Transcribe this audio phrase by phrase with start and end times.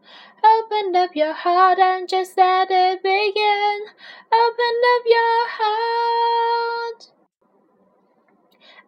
[0.42, 3.80] Open up your heart and just let it begin.
[4.32, 7.10] Open up your heart.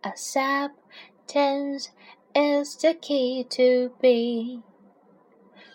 [0.03, 1.91] Acceptance
[2.35, 4.63] is the key to be,